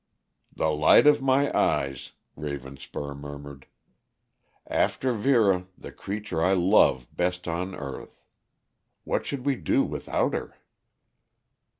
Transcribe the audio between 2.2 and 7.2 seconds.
Ravenspur murmured. "After Vera, the creature I love